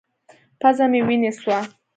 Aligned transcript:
پزه 0.61 0.85
مې 0.91 1.01
وينې 1.07 1.31
سوه. 1.39 1.59